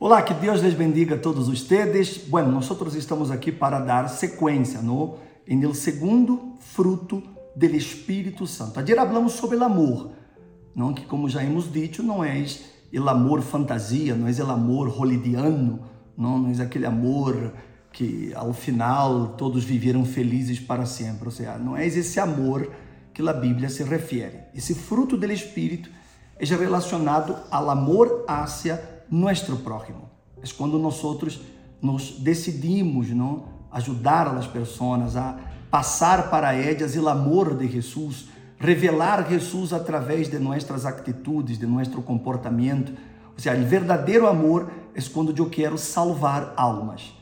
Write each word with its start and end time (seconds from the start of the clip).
Olá, 0.00 0.22
que 0.22 0.34
Deus 0.34 0.60
les 0.60 0.76
bendiga 0.76 1.14
a 1.14 1.22
todos 1.22 1.46
ustedes. 1.48 2.28
Bueno, 2.28 2.50
nosotros 2.50 2.96
estamos 2.96 3.30
aqui 3.30 3.52
para 3.52 3.78
dar 3.78 4.08
sequência 4.08 4.82
no 4.82 5.18
en 5.46 5.62
el 5.62 5.74
segundo 5.76 6.56
fruto 6.58 7.22
del 7.54 7.76
Espírito 7.76 8.44
Santo. 8.44 8.80
Ayer 8.80 8.98
hablamos 8.98 9.34
sobre 9.34 9.56
o 9.56 9.64
amor, 9.64 10.10
não 10.74 10.92
que 10.92 11.06
como 11.06 11.28
já 11.28 11.44
hemos 11.44 11.72
dicho, 11.72 12.02
não 12.02 12.24
é 12.24 12.44
o 12.92 13.08
amor 13.08 13.40
fantasia, 13.40 14.16
não 14.16 14.26
é 14.26 14.32
o 14.32 14.50
amor 14.50 14.88
holidiano, 15.00 15.80
não, 16.18 16.38
não 16.38 16.50
é 16.50 16.60
aquele 16.60 16.86
amor 16.86 17.52
que 17.92 18.32
ao 18.34 18.52
final 18.52 19.28
todos 19.38 19.62
viveram 19.62 20.04
felizes 20.04 20.58
para 20.58 20.86
sempre. 20.86 21.26
Ou 21.26 21.30
seja, 21.30 21.56
não 21.56 21.76
é 21.76 21.86
esse 21.86 22.18
amor 22.18 22.68
que 23.14 23.26
a 23.26 23.32
Bíblia 23.32 23.68
se 23.70 23.84
refere. 23.84 24.40
Esse 24.52 24.74
fruto 24.74 25.16
do 25.16 25.32
Espírito 25.32 25.88
é 26.36 26.44
relacionado 26.44 27.36
ao 27.48 27.70
amor 27.70 28.24
hacia 28.26 28.93
nuestro 29.14 29.56
prójimo. 29.58 30.10
Quando 30.56 30.78
nós 30.78 31.00
nos 31.80 32.18
decidimos 32.18 33.08
não, 33.10 33.44
ajudar 33.70 34.26
as 34.36 34.46
pessoas 34.46 35.16
a 35.16 35.38
passar 35.70 36.30
para 36.30 36.54
elas 36.54 36.96
o 36.96 37.08
amor 37.08 37.56
de 37.56 37.68
Jesus, 37.68 38.26
revelar 38.58 39.28
Jesus 39.28 39.72
através 39.72 40.28
de 40.28 40.38
nossas 40.38 40.84
atitudes, 40.84 41.58
de 41.58 41.66
nosso 41.66 42.02
comportamento. 42.02 42.92
Ou 43.32 43.38
seja, 43.38 43.60
o 43.60 43.66
verdadeiro 43.66 44.26
amor 44.26 44.70
é 44.94 45.00
quando 45.02 45.36
eu 45.36 45.48
quero 45.48 45.78
salvar 45.78 46.52
almas. 46.56 47.12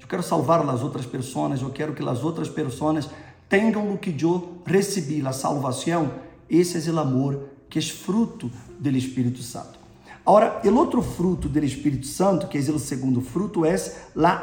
Eu 0.00 0.08
quero 0.08 0.22
salvar 0.22 0.68
as 0.68 0.82
outras 0.82 1.06
pessoas, 1.06 1.60
eu 1.62 1.70
quero 1.70 1.94
que 1.94 2.08
as 2.08 2.22
outras 2.22 2.48
pessoas 2.48 3.08
tenham 3.48 3.92
o 3.92 3.98
que 3.98 4.14
eu 4.22 4.62
recebi, 4.64 5.26
a 5.26 5.32
salvação. 5.32 6.10
Esse 6.48 6.88
é 6.88 6.92
o 6.92 6.98
amor 6.98 7.48
que 7.68 7.78
é 7.78 7.82
fruto 7.82 8.50
do 8.78 8.88
Espírito 8.90 9.42
Santo. 9.42 9.85
Agora, 10.26 10.60
o 10.64 10.74
outro 10.74 11.02
fruto 11.02 11.48
do 11.48 11.64
Espírito 11.64 12.04
Santo, 12.04 12.48
que 12.48 12.58
é 12.58 12.60
o 12.60 12.80
segundo 12.80 13.20
fruto, 13.20 13.64
é 13.64 13.76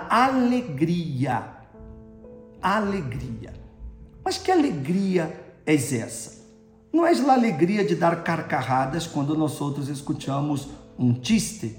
a 0.09 0.25
alegria. 0.25 1.43
Alegria. 2.61 3.53
Mas 4.23 4.37
que 4.37 4.49
alegria 4.49 5.37
é 5.65 5.73
essa? 5.73 6.41
Não 6.93 7.05
é 7.05 7.11
a 7.11 7.33
alegria 7.33 7.83
de 7.83 7.95
dar 7.95 8.23
carcajadas 8.23 9.05
quando 9.05 9.35
nós 9.35 9.59
outros 9.59 9.89
escutamos 9.89 10.69
um 10.97 11.21
chiste. 11.21 11.75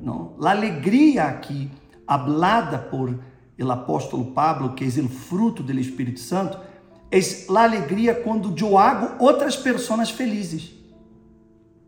Não. 0.00 0.36
A 0.40 0.50
alegria 0.50 1.24
aqui, 1.24 1.68
hablada 2.06 2.78
por 2.78 3.18
o 3.58 3.70
apóstolo 3.72 4.26
Pablo, 4.26 4.74
que 4.74 4.84
é 4.84 5.02
o 5.02 5.08
fruto 5.08 5.60
do 5.62 5.72
Espírito 5.72 6.20
Santo, 6.20 6.56
é 7.10 7.18
a 7.18 7.62
alegria 7.64 8.14
quando 8.14 8.54
eu 8.56 8.78
hago 8.78 9.22
outras 9.22 9.56
pessoas 9.56 10.08
felizes. 10.08 10.79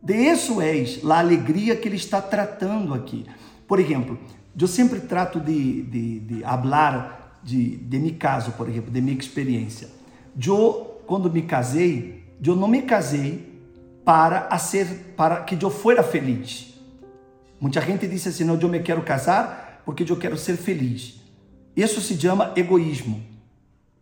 Isso 0.09 0.61
é 0.61 0.85
a 1.09 1.19
alegria 1.19 1.77
que 1.77 1.89
ele 1.89 1.97
está 1.97 2.21
tratando 2.21 2.93
aqui. 2.93 3.25
Por 3.69 3.79
exemplo, 3.79 4.19
eu 4.59 4.67
sempre 4.67 5.01
trato 5.01 5.39
de, 5.39 5.83
de, 5.83 6.21
de 6.21 6.45
hablar 6.45 7.41
de, 7.43 7.77
de 7.77 7.99
meu 7.99 8.15
caso, 8.15 8.53
por 8.53 8.69
exemplo, 8.69 8.91
de 8.91 9.01
minha 9.01 9.17
experiência. 9.17 9.89
Eu, 10.45 11.01
quando 11.07 11.31
me 11.31 11.43
casei, 11.43 12.25
eu 12.45 12.57
não 12.57 12.69
me 12.69 12.83
casei 12.83 13.53
para 14.05 14.57
ser, 14.59 15.15
para 15.17 15.43
que 15.43 15.63
eu 15.63 15.71
fosse 15.71 16.03
feliz. 16.03 16.75
Muita 17.61 17.81
gente 17.81 18.07
disse 18.09 18.29
assim, 18.29 18.45
não, 18.45 18.59
eu 18.59 18.69
me 18.69 18.81
quero 18.81 19.03
casar 19.03 19.83
porque 19.85 20.03
eu 20.11 20.17
quero 20.17 20.37
ser 20.37 20.57
feliz. 20.57 21.21
Isso 21.77 22.01
se 22.01 22.21
chama 22.21 22.53
egoísmo. 22.57 23.23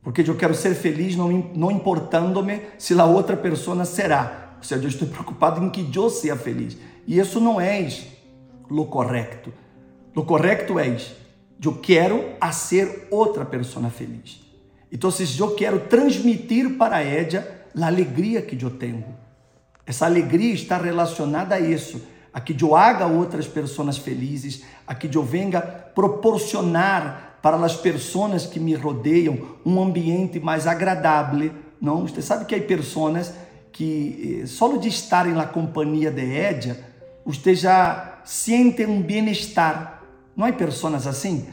Porque 0.03 0.23
eu 0.23 0.35
quero 0.35 0.55
ser 0.55 0.75
feliz 0.75 1.15
não, 1.15 1.29
não 1.55 1.71
importando-me 1.71 2.63
se 2.79 2.99
a 2.99 3.05
outra 3.05 3.37
pessoa 3.37 3.85
será. 3.85 4.40
Seja, 4.63 4.83
eu 4.83 4.89
estou 4.89 5.09
preocupado 5.09 5.65
em 5.65 5.71
que 5.71 5.91
eu 5.95 6.11
seja 6.11 6.37
feliz. 6.37 6.77
E 7.07 7.19
isso 7.19 7.41
não 7.41 7.61
é 7.61 7.89
o 8.69 8.85
correto. 8.87 9.53
O 10.15 10.23
correto 10.23 10.79
é 10.79 10.97
eu 11.63 11.75
quero 11.75 12.25
ser 12.53 13.09
outra 13.11 13.45
pessoa 13.45 13.91
feliz. 13.91 14.41
Então, 14.93 15.11
eu 15.39 15.55
quero 15.55 15.81
transmitir 15.81 16.77
para 16.77 17.03
ela 17.03 17.47
a 17.81 17.87
alegria 17.87 18.43
que 18.43 18.61
eu 18.63 18.71
tenho. 18.71 19.05
Essa 19.87 20.07
alegria 20.07 20.53
está 20.55 20.79
relacionada 20.79 21.55
a 21.55 21.61
isso, 21.61 22.01
a 22.33 22.41
que 22.41 22.57
eu 22.63 22.75
haga 22.75 23.07
outras 23.07 23.47
pessoas 23.47 23.99
felizes, 23.99 24.63
a 24.87 24.95
que 24.95 25.15
eu 25.15 25.23
venha 25.23 25.61
proporcionar 25.61 27.39
para 27.43 27.57
as 27.57 27.77
pessoas 27.77 28.47
que 28.47 28.61
me 28.61 28.75
rodeiam 28.75 29.57
um 29.65 29.83
ambiente 29.83 30.39
mais 30.39 30.67
agradável. 30.67 31.51
Não, 31.81 32.07
você 32.07 32.23
sabe 32.23 32.45
que 32.45 32.55
há 32.55 32.61
pessoas 32.61 33.33
que 33.73 34.41
eh, 34.43 34.47
só 34.47 34.77
de 34.77 34.89
estarem 34.89 35.33
na 35.33 35.47
companhia 35.47 36.11
de 36.11 36.23
Edia, 36.23 36.79
você 37.25 37.55
já 37.55 38.21
sente 38.25 38.85
um 38.87 39.01
bem-estar. 39.03 40.03
Não 40.37 40.47
há 40.47 40.53
pessoas 40.53 41.07
assim? 41.07 41.47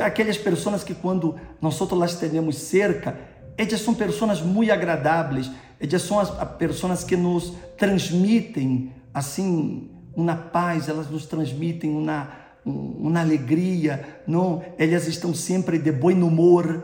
Aquelas 0.00 0.36
pessoas 0.36 0.84
que 0.84 0.94
quando 0.94 1.36
nós 1.60 1.78
las 1.92 2.16
temos 2.16 2.56
cerca, 2.58 3.18
elas 3.56 3.80
são 3.80 3.94
pessoas 3.94 4.40
muito 4.40 4.70
agradáveis, 4.70 5.50
elas 5.80 6.02
são 6.02 6.20
as 6.20 6.30
pessoas 6.58 7.02
que 7.02 7.16
nos 7.16 7.54
transmitem 7.76 8.92
assim 9.12 9.90
uma 10.14 10.36
paz, 10.36 10.88
elas 10.88 11.08
nos 11.10 11.26
transmitem 11.26 11.90
uma, 11.90 12.30
uma 12.64 13.20
alegria, 13.20 14.22
não? 14.26 14.62
Elas 14.76 15.06
estão 15.06 15.34
sempre 15.34 15.78
de 15.78 15.92
bom 15.92 16.12
humor, 16.12 16.82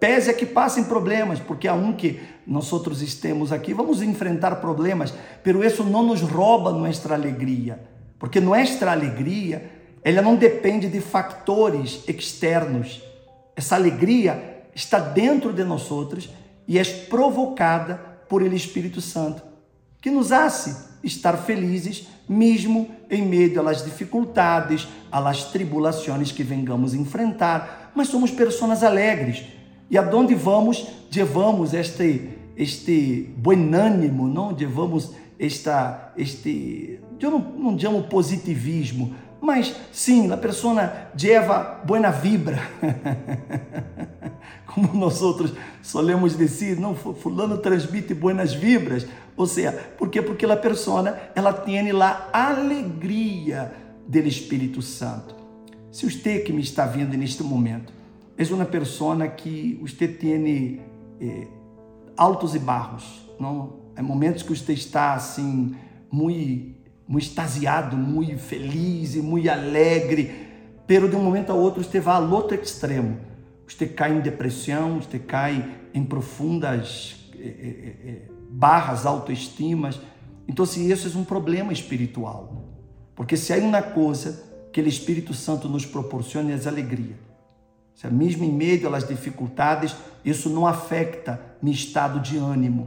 Pese 0.00 0.30
a 0.30 0.34
que 0.34 0.44
passem 0.44 0.84
problemas, 0.84 1.38
porque 1.40 1.68
há 1.68 1.74
um 1.74 1.92
que 1.92 2.20
nós 2.46 2.72
outros 2.72 3.00
estemos 3.00 3.52
aqui, 3.52 3.72
vamos 3.72 4.02
enfrentar 4.02 4.56
problemas, 4.56 5.14
pero 5.42 5.64
isso 5.64 5.84
não 5.84 6.02
nos 6.02 6.20
rouba 6.20 6.72
nossa 6.72 7.14
alegria, 7.14 7.80
porque 8.18 8.40
nossa 8.40 8.90
alegria, 8.90 9.70
ela 10.02 10.22
não 10.22 10.36
depende 10.36 10.88
de 10.88 11.00
fatores 11.00 12.02
externos. 12.06 13.02
Essa 13.54 13.76
alegria 13.76 14.64
está 14.74 14.98
dentro 14.98 15.52
de 15.52 15.64
nós 15.64 15.90
outros 15.90 16.28
e 16.68 16.78
é 16.78 16.84
provocada 16.84 17.94
por 18.28 18.42
ele 18.42 18.56
Espírito 18.56 19.00
Santo, 19.00 19.42
que 20.00 20.10
nos 20.10 20.32
hace 20.32 20.86
estar 21.02 21.36
felizes 21.36 22.08
mesmo 22.28 22.90
em 23.08 23.22
meio 23.22 23.68
às 23.68 23.84
dificuldades, 23.84 24.88
às 25.10 25.44
tribulações 25.44 26.32
que 26.32 26.42
vengamos 26.42 26.92
enfrentar, 26.92 27.85
mas 27.96 28.08
somos 28.08 28.30
pessoas 28.30 28.82
alegres. 28.84 29.44
E 29.90 29.96
aonde 29.96 30.34
vamos, 30.34 30.86
levamos 31.14 31.72
este 31.74 32.36
este 32.56 33.34
bom 33.36 33.52
ânimo, 33.52 34.26
não 34.28 34.54
levamos 34.54 35.12
esta 35.38 36.12
este 36.16 37.00
eu 37.20 37.30
não, 37.30 37.38
não 37.38 37.78
chamo 37.78 38.02
positivismo, 38.04 39.14
mas 39.40 39.74
sim, 39.92 40.30
a 40.32 40.36
pessoa 40.36 40.92
leva 41.20 41.80
boa 41.84 42.10
vibra. 42.10 42.58
Como 44.66 44.92
nós 44.94 45.22
outros 45.22 45.52
solemos 45.82 46.36
dizer, 46.36 46.78
não, 46.78 46.94
fulano 46.94 47.56
transmite 47.58 48.12
boas 48.12 48.52
vibras. 48.52 49.06
Ou 49.36 49.46
seja, 49.46 49.72
por 49.96 50.10
quê? 50.10 50.20
Porque 50.20 50.44
a 50.44 50.56
pessoa, 50.56 51.16
ela 51.34 51.52
tem 51.52 51.92
lá 51.92 52.28
alegria 52.32 53.72
do 54.06 54.18
Espírito 54.18 54.82
Santo. 54.82 55.45
Se 55.96 56.04
você 56.04 56.40
que 56.40 56.52
me 56.52 56.60
está 56.60 56.84
vendo 56.84 57.16
neste 57.16 57.42
momento, 57.42 57.90
é 58.36 58.44
uma 58.52 58.66
pessoa 58.66 59.26
que 59.28 59.78
você 59.80 60.06
tem 60.06 60.78
eh, 61.18 61.46
altos 62.14 62.54
e 62.54 62.58
baixos, 62.58 63.26
não? 63.40 63.76
Há 63.96 64.02
momentos 64.02 64.42
que 64.42 64.54
você 64.54 64.74
está 64.74 65.14
assim, 65.14 65.74
muito, 66.12 66.74
muito 67.08 67.24
extasiado, 67.24 67.96
muito 67.96 68.38
feliz 68.38 69.14
e 69.14 69.22
muito 69.22 69.48
alegre, 69.48 70.34
pero 70.86 71.08
de 71.08 71.16
um 71.16 71.22
momento 71.22 71.50
a 71.50 71.54
outro 71.54 71.82
você 71.82 71.98
vai 71.98 72.16
ao 72.16 72.30
outro 72.30 72.54
extremo. 72.54 73.16
Você 73.66 73.86
cai 73.86 74.14
em 74.14 74.20
depressão, 74.20 75.00
você 75.00 75.18
cai 75.18 75.66
em 75.94 76.04
profundas 76.04 77.26
eh, 77.38 77.54
eh, 77.58 77.94
eh 78.04 78.22
barras 78.50 79.06
autoestimas. 79.06 79.98
Então, 80.46 80.66
se 80.66 80.90
isso 80.90 81.08
é 81.08 81.18
um 81.18 81.24
problema 81.24 81.72
espiritual. 81.72 82.66
Porque 83.14 83.34
se 83.34 83.50
há 83.54 83.56
uma 83.56 83.80
coisa 83.80 84.44
que 84.76 84.82
o 84.82 84.86
Espírito 84.86 85.32
Santo 85.32 85.70
nos 85.70 85.86
proporciona 85.86 86.52
é 86.52 86.60
a 86.62 86.68
alegria. 86.68 87.16
Se 87.94 88.06
mesmo 88.08 88.44
em 88.44 88.52
meio 88.52 88.94
às 88.94 89.08
dificuldades, 89.08 89.96
isso 90.22 90.50
não 90.50 90.66
afeta 90.66 91.40
meu 91.62 91.72
estado 91.72 92.20
de 92.20 92.36
ânimo. 92.36 92.86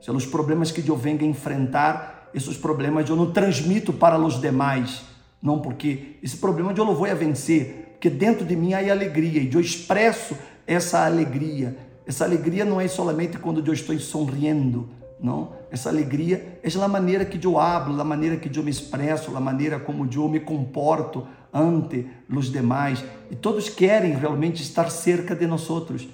Se 0.00 0.08
os 0.12 0.24
problemas 0.24 0.70
que 0.70 0.86
eu 0.88 0.96
venho 0.96 1.24
enfrentar, 1.24 2.30
esses 2.32 2.56
problemas 2.56 3.10
eu 3.10 3.16
não 3.16 3.32
transmito 3.32 3.92
para 3.92 4.16
os 4.16 4.40
demais. 4.40 5.02
Não, 5.42 5.58
porque 5.58 6.16
esse 6.22 6.36
problema 6.36 6.70
eu 6.70 6.84
não 6.84 6.94
vou 6.94 7.10
a 7.10 7.14
vencer, 7.14 7.88
porque 7.94 8.08
dentro 8.08 8.46
de 8.46 8.54
mim 8.54 8.72
há 8.72 8.78
alegria 8.92 9.42
e 9.42 9.52
eu 9.52 9.60
expresso 9.60 10.36
essa 10.64 11.06
alegria 11.06 11.76
essa 12.06 12.24
alegria 12.24 12.64
não 12.64 12.80
é 12.80 12.86
somente 12.86 13.36
quando 13.36 13.66
eu 13.66 13.72
estou 13.72 13.98
sorrindo, 13.98 14.88
não. 15.20 15.52
Essa 15.70 15.88
alegria 15.88 16.60
é 16.62 16.84
a 16.84 16.88
maneira 16.88 17.24
que 17.24 17.44
eu 17.44 17.58
hablo, 17.58 18.00
a 18.00 18.04
maneira 18.04 18.36
que 18.36 18.56
eu 18.56 18.62
me 18.62 18.70
expresso, 18.70 19.36
a 19.36 19.40
maneira 19.40 19.80
como 19.80 20.08
eu 20.12 20.28
me 20.28 20.40
comporto 20.40 21.26
ante 21.52 22.06
os 22.28 22.50
demais. 22.50 23.04
E 23.30 23.36
todos 23.36 23.68
querem 23.68 24.12
realmente 24.12 24.62
estar 24.62 24.90
cerca 24.90 25.34
de 25.34 25.46
nós 25.46 25.68
outros. 25.70 26.06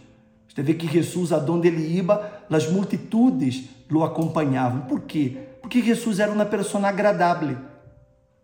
Você 0.48 0.62
vê 0.62 0.74
que 0.74 0.86
Jesus, 0.86 1.32
aonde 1.32 1.68
ele 1.68 1.86
ia, 1.86 2.04
as 2.50 2.70
multitudes 2.70 3.68
o 3.90 4.04
acompanhavam. 4.04 4.82
Por 4.82 5.00
quê? 5.02 5.38
Porque 5.60 5.82
Jesus 5.82 6.18
era 6.18 6.32
uma 6.32 6.44
pessoa 6.44 6.86
agradável. 6.86 7.56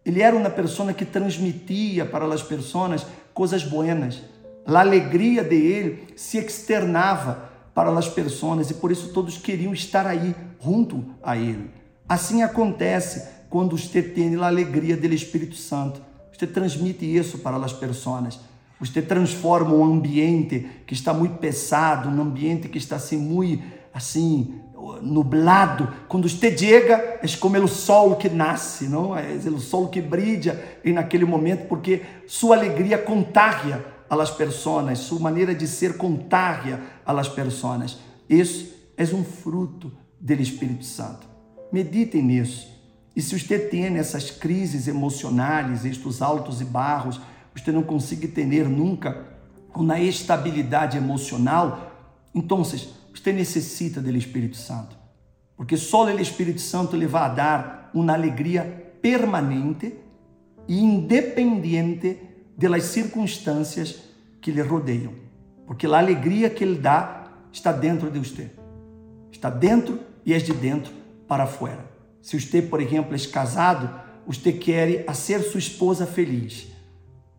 Ele 0.05 0.23
era 0.23 0.37
uma 0.37 0.51
pessoa 0.51 0.93
que 0.93 1.05
transmitia 1.05 2.05
para 2.07 2.25
as 2.27 2.43
pessoas 2.43 3.07
coisas 3.35 3.63
buenas. 3.63 4.23
A 4.67 4.81
alegria 4.81 5.43
de 5.43 5.57
ele 5.57 6.09
se 6.17 6.39
externava 6.39 7.49
para 7.79 7.97
as 7.97 8.09
pessoas 8.09 8.73
e 8.73 8.75
por 8.75 8.91
isso 8.91 9.13
todos 9.13 9.39
queriam 9.39 9.73
estar 9.73 10.05
aí 10.05 10.35
junto 10.61 11.05
a 11.23 11.37
ele. 11.37 11.71
Assim 12.09 12.43
acontece 12.43 13.29
quando 13.49 13.79
você 13.79 14.03
tem 14.03 14.35
a 14.35 14.47
alegria 14.49 14.97
do 14.97 15.07
Espírito 15.07 15.55
Santo. 15.55 16.03
Você 16.37 16.45
transmite 16.45 17.07
isso 17.07 17.39
para 17.39 17.57
as 17.57 17.73
pessoas. 17.73 18.41
Você 18.81 19.01
transforma 19.01 19.73
um 19.75 19.85
ambiente 19.85 20.69
que 20.89 20.93
está 20.93 21.15
muito 21.15 21.37
pesado, 21.37 22.09
um 22.09 22.21
ambiente 22.21 22.69
que 22.69 22.79
está 22.79 22.97
assim 22.97 23.17
muito 23.17 23.63
assim 23.95 24.61
nublado. 25.01 25.89
Quando 26.09 26.29
você 26.29 26.59
chega, 26.59 27.21
é 27.23 27.29
como 27.39 27.59
o 27.59 27.69
sol 27.69 28.17
que 28.17 28.29
nasce, 28.29 28.89
não? 28.89 29.17
É 29.17 29.35
o 29.47 29.61
sol 29.61 29.87
que 29.87 30.01
brilha 30.01 30.81
e 30.85 30.93
naquele 30.93 31.25
momento, 31.25 31.69
porque 31.69 32.03
sua 32.27 32.57
alegria 32.57 32.99
contagia 32.99 33.98
as 34.11 34.31
pessoas, 34.31 34.99
sua 34.99 35.21
maneira 35.21 35.55
de 35.55 35.67
ser 35.67 35.97
contagia 35.97 36.81
as 37.05 37.29
pessoas. 37.29 37.99
Isso 38.29 38.75
é 38.97 39.05
um 39.05 39.25
fruto 39.25 39.93
do 40.21 40.33
Espírito 40.35 40.85
Santo. 40.85 41.27
Meditem 41.73 42.23
nisso. 42.23 42.69
E 43.15 43.21
se 43.21 43.39
você 43.39 43.59
tem 43.59 43.97
essas 43.97 44.31
crises 44.31 44.87
emocionais, 44.87 45.85
estes 45.85 46.23
altos 46.23 46.61
e 46.61 46.65
barros, 46.65 47.21
você 47.55 47.73
não 47.73 47.83
consegue 47.83 48.29
ter 48.29 48.69
nunca 48.69 49.27
uma 49.75 49.99
estabilidade 50.01 50.97
emocional, 50.97 51.93
então 52.35 52.65
você 52.65 53.33
necessita 53.33 54.01
do 54.01 54.11
Espírito 54.17 54.57
Santo. 54.57 54.97
Porque 55.57 55.77
só 55.77 56.05
o 56.05 56.21
Espírito 56.21 56.61
Santo 56.61 56.97
lhe 56.97 57.07
vai 57.07 57.35
dar 57.35 57.91
uma 57.93 58.13
alegria 58.13 58.95
permanente 59.03 59.95
e 60.67 60.81
independente 60.81 62.19
das 62.67 62.85
circunstâncias 62.85 64.01
que 64.41 64.51
lhe 64.51 64.61
rodeiam. 64.61 65.13
Porque 65.67 65.87
a 65.87 65.99
alegria 65.99 66.51
que 66.51 66.65
ele 66.65 66.79
dá 66.79 67.31
está 67.53 67.71
dentro 67.71 68.11
de 68.11 68.19
você. 68.19 68.51
Está 69.31 69.49
dentro 69.49 70.01
e 70.27 70.35
é 70.35 70.39
de 70.39 70.53
dentro 70.53 70.93
para 71.29 71.47
fora. 71.47 71.87
Se 72.21 72.39
você, 72.41 72.61
por 72.61 72.81
exemplo, 72.81 73.15
é 73.15 73.19
casado, 73.19 73.89
você 74.27 74.53
quer 74.53 75.05
ser 75.15 75.41
sua 75.43 75.59
esposa 75.59 76.05
feliz. 76.05 76.67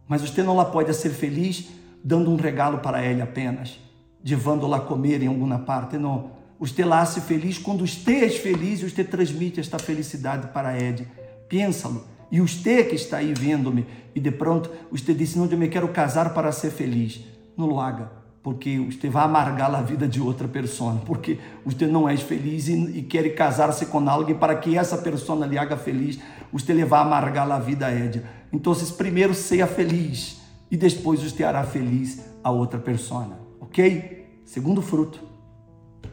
Mas 0.08 0.22
você 0.22 0.42
não 0.42 0.64
pode 0.72 0.94
ser 0.94 1.10
feliz 1.10 1.68
dando 2.04 2.32
um 2.32 2.36
regalo 2.36 2.80
para 2.80 3.02
ela 3.02 3.24
apenas, 3.24 3.78
levando-la 4.24 4.80
comer 4.80 5.22
em 5.22 5.28
alguma 5.28 5.60
parte. 5.60 5.98
Não. 5.98 6.32
Você 6.60 6.84
lá 6.86 7.06
se 7.06 7.22
feliz 7.22 7.58
quando 7.58 7.86
você 7.86 8.26
é 8.26 8.30
feliz 8.30 8.82
você 8.82 9.04
transmite 9.04 9.60
esta 9.60 9.78
felicidade 9.78 10.48
para 10.48 10.80
Ed. 10.82 11.08
Pensa-lo. 11.48 12.06
E 12.32 12.40
você 12.40 12.84
que 12.84 12.96
está 12.96 13.18
aí 13.18 13.34
vendo-me 13.34 13.86
e 14.14 14.20
de 14.20 14.32
pronto 14.32 14.70
você 14.92 15.14
disse, 15.14 15.38
não, 15.38 15.46
eu 15.46 15.58
me 15.58 15.68
quero 15.68 15.88
casar 15.90 16.34
para 16.34 16.52
ser 16.52 16.72
feliz. 16.72 17.22
Não 17.58 17.66
lo 17.66 17.80
haga 17.80 18.20
porque 18.42 18.80
você 18.80 19.10
vai 19.10 19.26
amargar 19.26 19.74
a 19.74 19.82
vida 19.82 20.08
de 20.08 20.22
outra 20.22 20.48
pessoa, 20.48 20.96
porque 21.06 21.40
você 21.66 21.86
não 21.86 22.08
é 22.08 22.16
feliz 22.16 22.68
e, 22.68 22.74
e 22.74 23.04
quer 23.04 23.28
casar-se 23.36 23.86
com 23.88 24.10
alguém 24.10 24.36
para 24.36 24.56
que 24.56 24.78
essa 24.78 24.98
pessoa 24.98 25.46
lhe 25.46 25.58
haga 25.58 25.76
feliz, 25.76 26.20
você 26.52 26.74
lhe 26.74 26.86
vai 26.86 27.02
amargar 27.02 27.52
a 27.52 27.60
vida 27.60 27.86
a. 27.88 28.24
Então, 28.52 28.74
primeiro 28.98 29.34
seja 29.34 29.68
feliz 29.68 30.40
e 30.72 30.78
depois 30.78 31.22
você 31.22 31.44
hará 31.44 31.64
feliz 31.64 32.22
a 32.44 32.50
outra 32.50 32.80
pessoa, 32.80 33.38
ok? 33.60 34.26
Segundo 34.46 34.82
fruto, 34.82 35.22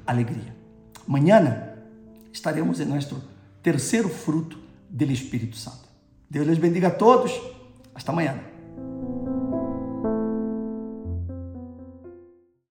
alegria. 0.06 0.54
Amanhã 1.08 1.74
estaremos 2.32 2.80
em 2.80 2.84
nosso 2.84 3.22
terceiro 3.62 4.08
fruto 4.08 4.58
do 4.90 5.04
Espírito 5.04 5.56
Santo. 5.56 5.85
Deus 6.28 6.46
les 6.46 6.60
bendiga 6.60 6.88
a 6.88 6.98
todos. 6.98 7.40
Hasta 7.94 8.12
amanhã. 8.12 8.55